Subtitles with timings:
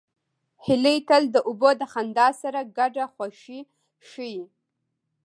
[0.65, 3.59] هیلۍ تل د اوبو د خندا سره ګډه خوښي
[4.09, 4.43] ښيي